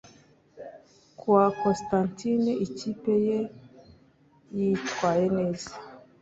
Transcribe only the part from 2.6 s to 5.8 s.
ikipe ye yitwaye neza